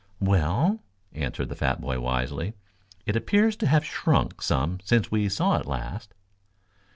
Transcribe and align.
"Well," 0.19 0.79
answered 1.13 1.49
the 1.49 1.55
fat 1.55 1.79
boy 1.79 1.99
wisely, 1.99 2.55
"it 3.05 3.15
appears 3.15 3.55
to 3.57 3.67
have 3.67 3.85
shrunk 3.85 4.41
some 4.41 4.79
since 4.83 5.11
we 5.11 5.29
saw 5.29 5.59
it 5.59 5.67
last." 5.67 6.15